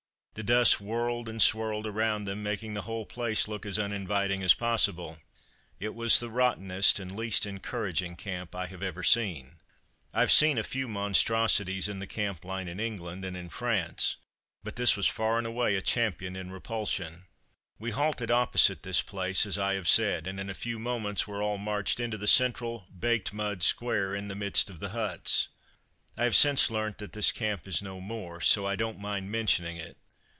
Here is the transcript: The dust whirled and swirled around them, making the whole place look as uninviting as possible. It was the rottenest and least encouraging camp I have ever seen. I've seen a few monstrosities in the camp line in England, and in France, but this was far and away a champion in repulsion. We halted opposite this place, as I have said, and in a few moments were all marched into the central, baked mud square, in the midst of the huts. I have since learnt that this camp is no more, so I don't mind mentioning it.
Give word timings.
The 0.33 0.43
dust 0.43 0.79
whirled 0.79 1.27
and 1.27 1.41
swirled 1.41 1.85
around 1.85 2.23
them, 2.23 2.41
making 2.41 2.73
the 2.73 2.83
whole 2.83 3.05
place 3.05 3.49
look 3.49 3.65
as 3.65 3.77
uninviting 3.77 4.41
as 4.43 4.53
possible. 4.53 5.17
It 5.77 5.93
was 5.93 6.21
the 6.21 6.29
rottenest 6.29 6.99
and 6.99 7.11
least 7.11 7.45
encouraging 7.45 8.15
camp 8.15 8.55
I 8.55 8.67
have 8.67 8.81
ever 8.81 9.03
seen. 9.03 9.57
I've 10.13 10.31
seen 10.31 10.57
a 10.57 10.63
few 10.63 10.87
monstrosities 10.87 11.89
in 11.89 11.99
the 11.99 12.07
camp 12.07 12.45
line 12.45 12.69
in 12.69 12.79
England, 12.79 13.25
and 13.25 13.35
in 13.35 13.49
France, 13.49 14.15
but 14.63 14.77
this 14.77 14.95
was 14.95 15.05
far 15.05 15.37
and 15.37 15.45
away 15.45 15.75
a 15.75 15.81
champion 15.81 16.37
in 16.37 16.49
repulsion. 16.49 17.25
We 17.77 17.91
halted 17.91 18.31
opposite 18.31 18.83
this 18.83 19.01
place, 19.01 19.45
as 19.45 19.57
I 19.57 19.73
have 19.73 19.89
said, 19.89 20.27
and 20.27 20.39
in 20.39 20.49
a 20.49 20.53
few 20.53 20.79
moments 20.79 21.27
were 21.27 21.41
all 21.43 21.57
marched 21.57 21.99
into 21.99 22.17
the 22.17 22.25
central, 22.25 22.87
baked 22.97 23.33
mud 23.33 23.63
square, 23.63 24.15
in 24.15 24.29
the 24.29 24.35
midst 24.35 24.69
of 24.69 24.79
the 24.79 24.89
huts. 24.89 25.49
I 26.17 26.23
have 26.23 26.37
since 26.37 26.71
learnt 26.71 26.99
that 26.99 27.11
this 27.11 27.33
camp 27.33 27.67
is 27.67 27.81
no 27.81 27.99
more, 27.99 28.39
so 28.39 28.65
I 28.65 28.77
don't 28.77 28.97
mind 28.97 29.29
mentioning 29.29 29.75
it. 29.75 29.97